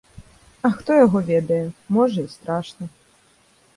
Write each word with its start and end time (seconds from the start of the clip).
А 0.69 0.69
хто 0.77 0.95
яго 1.05 1.21
ведае, 1.29 1.61
можа, 1.99 2.19
і 2.25 2.33
страшна. 2.37 2.85